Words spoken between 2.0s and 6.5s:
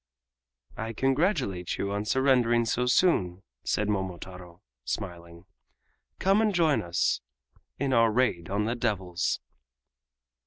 surrendering so soon," said Momotaro, smiling. "Come